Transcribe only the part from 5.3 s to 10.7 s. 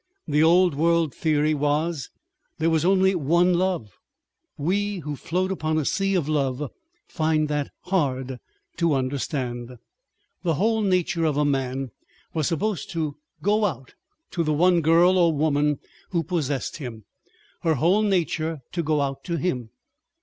upon a sea of love find that hard to understand. The